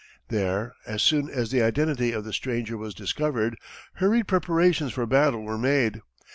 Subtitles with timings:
[0.29, 3.55] There, as soon as the identity of the stranger was discovered,
[3.97, 6.01] hurried preparations for battle were made.